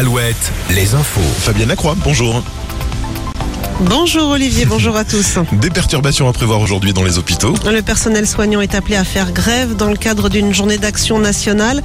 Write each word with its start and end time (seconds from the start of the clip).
Alouette, 0.00 0.50
les 0.70 0.94
infos. 0.94 1.20
Fabienne 1.20 1.68
Lacroix, 1.68 1.94
bonjour. 2.02 2.42
Bonjour 3.80 4.30
Olivier, 4.30 4.64
bonjour 4.64 4.96
à 4.96 5.04
tous. 5.04 5.38
Des 5.52 5.68
perturbations 5.68 6.26
à 6.26 6.32
prévoir 6.32 6.62
aujourd'hui 6.62 6.94
dans 6.94 7.02
les 7.02 7.18
hôpitaux. 7.18 7.52
Le 7.70 7.82
personnel 7.82 8.26
soignant 8.26 8.62
est 8.62 8.74
appelé 8.74 8.96
à 8.96 9.04
faire 9.04 9.30
grève 9.30 9.76
dans 9.76 9.90
le 9.90 9.98
cadre 9.98 10.30
d'une 10.30 10.54
journée 10.54 10.78
d'action 10.78 11.18
nationale. 11.18 11.82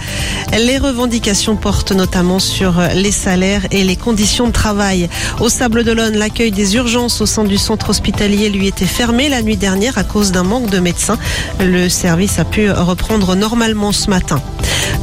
Les 0.57 0.77
revendications 0.77 1.57
portent 1.57 1.91
notamment 1.91 2.39
sur 2.39 2.75
les 2.93 3.11
salaires 3.11 3.67
et 3.71 3.83
les 3.83 3.97
conditions 3.97 4.47
de 4.47 4.53
travail. 4.53 5.09
Au 5.41 5.49
Sable 5.49 5.83
d'Olonne, 5.83 6.15
l'accueil 6.15 6.51
des 6.51 6.77
urgences 6.77 7.19
au 7.19 7.25
sein 7.25 7.43
du 7.43 7.57
centre 7.57 7.89
hospitalier 7.89 8.49
lui 8.49 8.67
était 8.67 8.85
fermé 8.85 9.27
la 9.27 9.41
nuit 9.41 9.57
dernière 9.57 9.97
à 9.97 10.05
cause 10.05 10.31
d'un 10.31 10.43
manque 10.43 10.69
de 10.69 10.79
médecins. 10.79 11.17
Le 11.59 11.89
service 11.89 12.39
a 12.39 12.45
pu 12.45 12.71
reprendre 12.71 13.35
normalement 13.35 13.91
ce 13.91 14.09
matin. 14.09 14.41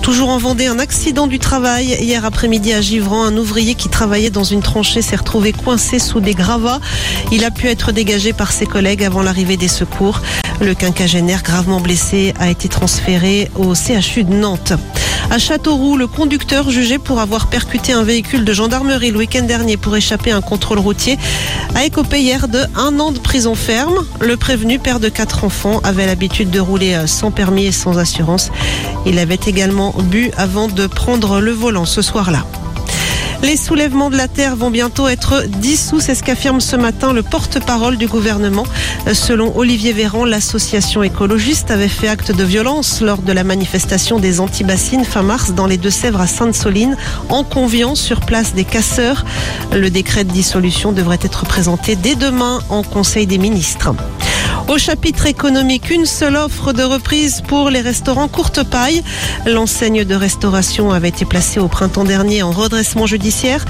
Toujours 0.02 0.30
en 0.30 0.38
Vendée, 0.38 0.66
un 0.66 0.80
accident 0.80 1.28
du 1.28 1.38
travail. 1.38 1.96
Hier 2.00 2.24
après-midi 2.24 2.72
à 2.72 2.80
Givran, 2.80 3.24
un 3.24 3.36
ouvrier 3.36 3.76
qui 3.76 3.88
travaillait 3.88 4.30
dans 4.30 4.42
une 4.42 4.60
tranchée 4.60 5.00
s'est 5.00 5.14
retrouvé 5.14 5.52
coincé 5.52 6.00
sous 6.00 6.18
des 6.18 6.34
gravats. 6.34 6.80
Il 7.30 7.44
a 7.44 7.52
pu 7.52 7.68
être 7.68 7.92
dégagé 7.92 8.32
par 8.32 8.50
ses 8.50 8.66
collègues 8.66 9.04
avant 9.04 9.22
l'arrivée 9.22 9.56
des 9.56 9.68
secours. 9.68 10.20
Le 10.60 10.74
quinquagénaire 10.74 11.44
gravement 11.44 11.80
blessé 11.80 12.34
a 12.40 12.50
été 12.50 12.68
transféré 12.68 13.48
au 13.54 13.74
CHU 13.74 14.24
de 14.24 14.34
Nantes. 14.34 14.72
À 15.30 15.38
Châteauroux, 15.38 15.96
le 15.96 16.08
conducteur 16.08 16.68
jugé 16.68 16.98
pour 16.98 17.20
avoir 17.20 17.46
percuté 17.46 17.92
un 17.92 18.02
véhicule 18.02 18.44
de 18.44 18.52
gendarmerie 18.52 19.12
le 19.12 19.18
week-end 19.18 19.44
dernier 19.44 19.76
pour 19.76 19.96
échapper 19.96 20.32
à 20.32 20.36
un 20.36 20.40
contrôle 20.42 20.80
routier 20.80 21.16
a 21.74 21.84
écopé 21.84 22.20
hier 22.20 22.48
de 22.48 22.58
un 22.76 22.98
an 22.98 23.12
de 23.12 23.18
prison 23.18 23.54
ferme. 23.54 24.04
Le 24.20 24.36
prévenu, 24.36 24.78
père 24.78 25.00
de 25.00 25.08
quatre 25.08 25.44
enfants, 25.44 25.80
avait 25.84 26.06
l'habitude 26.06 26.50
de 26.50 26.60
rouler 26.60 27.06
sans 27.06 27.30
permis 27.30 27.66
et 27.66 27.72
sans 27.72 27.98
assurance. 27.98 28.50
Il 29.06 29.18
avait 29.18 29.40
également 29.46 29.94
bu 29.98 30.30
avant 30.36 30.68
de 30.68 30.86
prendre 30.86 31.40
le 31.40 31.52
volant 31.52 31.84
ce 31.84 32.02
soir-là. 32.02 32.44
Les 33.42 33.56
soulèvements 33.56 34.08
de 34.08 34.16
la 34.16 34.28
terre 34.28 34.54
vont 34.54 34.70
bientôt 34.70 35.08
être 35.08 35.42
dissous, 35.48 35.98
c'est 35.98 36.14
ce 36.14 36.22
qu'affirme 36.22 36.60
ce 36.60 36.76
matin 36.76 37.12
le 37.12 37.24
porte-parole 37.24 37.96
du 37.96 38.06
gouvernement. 38.06 38.64
Selon 39.12 39.56
Olivier 39.56 39.92
Véran, 39.92 40.24
l'association 40.24 41.02
écologiste 41.02 41.72
avait 41.72 41.88
fait 41.88 42.06
acte 42.06 42.30
de 42.30 42.44
violence 42.44 43.00
lors 43.00 43.20
de 43.20 43.32
la 43.32 43.42
manifestation 43.42 44.20
des 44.20 44.38
anti-bassines 44.38 45.04
fin 45.04 45.22
mars 45.22 45.54
dans 45.54 45.66
les 45.66 45.76
Deux-Sèvres 45.76 46.20
à 46.20 46.28
Sainte-Soline 46.28 46.96
en 47.30 47.42
conviant 47.42 47.96
sur 47.96 48.20
place 48.20 48.54
des 48.54 48.64
casseurs. 48.64 49.24
Le 49.72 49.90
décret 49.90 50.22
de 50.22 50.30
dissolution 50.30 50.92
devrait 50.92 51.18
être 51.20 51.44
présenté 51.44 51.96
dès 51.96 52.14
demain 52.14 52.60
en 52.68 52.84
Conseil 52.84 53.26
des 53.26 53.38
ministres. 53.38 53.92
Au 54.72 54.78
chapitre 54.78 55.26
économique, 55.26 55.90
une 55.90 56.06
seule 56.06 56.34
offre 56.34 56.72
de 56.72 56.82
reprise 56.82 57.42
pour 57.46 57.68
les 57.68 57.82
restaurants 57.82 58.26
courte 58.26 58.62
paille. 58.62 59.02
L'enseigne 59.44 60.06
de 60.06 60.14
restauration 60.14 60.92
avait 60.92 61.10
été 61.10 61.26
placée 61.26 61.60
au 61.60 61.68
printemps 61.68 62.04
dernier 62.04 62.42
en 62.42 62.52
redressement 62.52 63.04
judiciaire. 63.04 63.66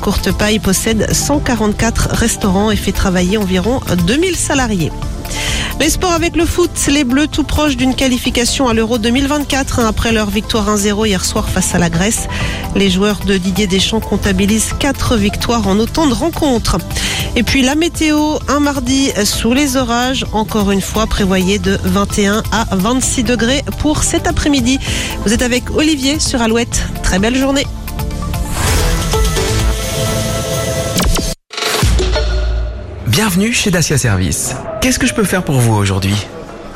Courte 0.00 0.30
paille 0.30 0.60
possède 0.60 1.12
144 1.12 2.10
restaurants 2.10 2.70
et 2.70 2.76
fait 2.76 2.92
travailler 2.92 3.36
environ 3.36 3.80
2000 4.06 4.36
salariés. 4.36 4.92
Les 5.80 5.90
sports 5.90 6.12
avec 6.12 6.36
le 6.36 6.46
foot, 6.46 6.70
les 6.86 7.02
Bleus 7.02 7.26
tout 7.26 7.42
proches 7.42 7.76
d'une 7.76 7.96
qualification 7.96 8.68
à 8.68 8.74
l'Euro 8.74 8.98
2024 8.98 9.80
après 9.80 10.12
leur 10.12 10.30
victoire 10.30 10.76
1-0 10.76 11.08
hier 11.08 11.24
soir 11.24 11.48
face 11.48 11.74
à 11.74 11.78
la 11.78 11.90
Grèce. 11.90 12.28
Les 12.76 12.90
joueurs 12.90 13.18
de 13.26 13.36
Didier 13.36 13.66
Deschamps 13.66 13.98
comptabilisent 13.98 14.72
4 14.78 15.16
victoires 15.16 15.66
en 15.66 15.80
autant 15.80 16.06
de 16.06 16.14
rencontres. 16.14 16.78
Et 17.36 17.42
puis 17.42 17.62
la 17.62 17.74
météo, 17.74 18.38
un 18.46 18.60
mardi 18.60 19.10
sous 19.24 19.54
les 19.54 19.76
orages, 19.76 20.24
encore 20.32 20.70
une 20.70 20.80
fois 20.80 21.08
prévoyé 21.08 21.58
de 21.58 21.76
21 21.82 22.44
à 22.52 22.76
26 22.76 23.24
degrés 23.24 23.64
pour 23.80 24.04
cet 24.04 24.28
après-midi. 24.28 24.78
Vous 25.26 25.32
êtes 25.32 25.42
avec 25.42 25.68
Olivier 25.72 26.20
sur 26.20 26.40
Alouette. 26.40 26.84
Très 27.02 27.18
belle 27.18 27.36
journée. 27.36 27.66
Bienvenue 33.08 33.52
chez 33.52 33.72
Dacia 33.72 33.98
Service. 33.98 34.54
Qu'est-ce 34.80 35.00
que 35.00 35.06
je 35.06 35.14
peux 35.14 35.24
faire 35.24 35.44
pour 35.44 35.58
vous 35.58 35.74
aujourd'hui? 35.74 36.14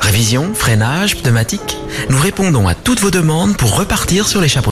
Révision, 0.01 0.53
freinage, 0.53 1.15
pneumatique? 1.17 1.77
Nous 2.09 2.19
répondons 2.19 2.67
à 2.67 2.75
toutes 2.75 2.99
vos 2.99 3.11
demandes 3.11 3.55
pour 3.55 3.77
repartir 3.77 4.27
sur 4.27 4.41
les 4.41 4.49
chapeaux. 4.49 4.67